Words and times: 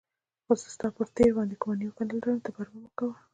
خو 0.45 0.53
زه 0.61 0.67
ستا 0.75 0.87
پر 0.95 1.07
تېر 1.15 1.31
باندې 1.37 1.55
کومه 1.61 1.75
نیوکه 1.79 2.03
نه 2.09 2.15
لرم، 2.19 2.39
ته 2.45 2.49
پروا 2.55 2.77
مه 2.81 2.89
کوه. 2.97 3.15